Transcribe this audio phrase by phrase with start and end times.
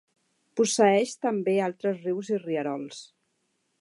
[0.59, 3.07] Posseeix també altres rius i rierols.